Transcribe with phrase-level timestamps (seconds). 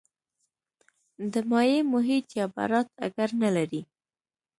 [1.33, 3.81] د مایع محیط یا براټ اګر نه لري.